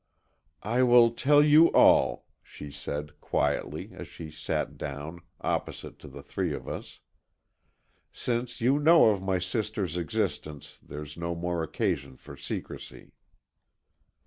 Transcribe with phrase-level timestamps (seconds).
[0.63, 6.23] "I will tell you all," she said, quietly, as she sat down, opposite to the
[6.23, 7.01] three of us.
[8.11, 13.11] "Since you know of my sister's existence, there is no more occasion for secrecy."